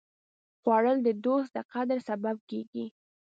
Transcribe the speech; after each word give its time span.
خوړل 0.59 0.97
د 1.03 1.09
دوست 1.23 1.49
د 1.53 1.57
قدر 1.71 1.97
سبب 2.09 2.37
کېږي 2.49 2.85